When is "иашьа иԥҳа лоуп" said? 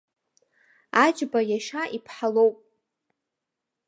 1.51-2.55